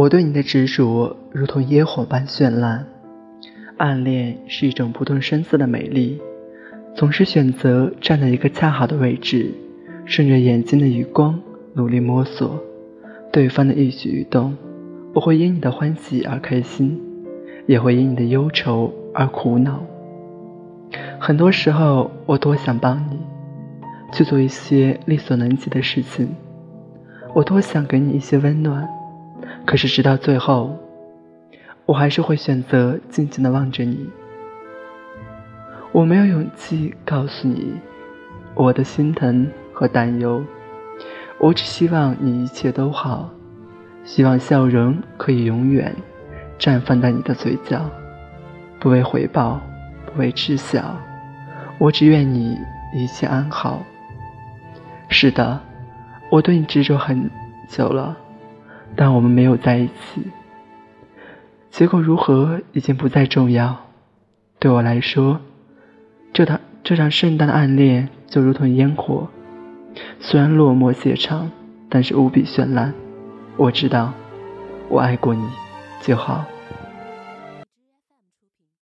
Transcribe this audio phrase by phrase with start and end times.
[0.00, 2.86] 我对你的执着如同烟火般绚烂。
[3.76, 6.18] 暗恋是一种不动声色的美丽，
[6.94, 9.50] 总是选择站在一个恰好的位置，
[10.06, 11.38] 顺着眼睛的余光
[11.74, 12.58] 努力摸索
[13.30, 14.56] 对方的一举一动。
[15.12, 16.98] 我会因你的欢喜而开心，
[17.66, 19.84] 也会因你的忧愁而苦恼。
[21.18, 23.18] 很多时候，我多想帮你
[24.14, 26.26] 去做一些力所能及的事情，
[27.34, 28.88] 我多想给你一些温暖。
[29.70, 30.76] 可是，直到最后，
[31.86, 34.10] 我还是会选择静静的望着你。
[35.92, 37.74] 我没有勇气告诉你
[38.56, 40.42] 我的心疼和担忧，
[41.38, 43.30] 我只希望你一切都好，
[44.02, 45.94] 希望笑容可以永远
[46.58, 47.88] 绽放在你的嘴角，
[48.80, 49.60] 不为回报，
[50.04, 50.96] 不为知晓，
[51.78, 52.58] 我只愿你
[52.92, 53.80] 一切安好。
[55.08, 55.60] 是的，
[56.28, 57.30] 我对你执着很
[57.68, 58.16] 久了。
[58.96, 60.22] 但我们没有在一起，
[61.70, 63.86] 结果如何已经不再重要。
[64.58, 65.40] 对我来说，
[66.32, 69.28] 这场这场圣诞的暗恋就如同烟火，
[70.18, 71.50] 虽然落寞谢场，
[71.88, 72.92] 但是无比绚烂。
[73.56, 74.12] 我知道，
[74.88, 75.48] 我爱过你
[76.02, 76.44] 就好。